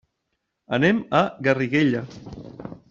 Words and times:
Anem 0.77 1.03
a 1.21 1.21
Garriguella. 1.49 2.05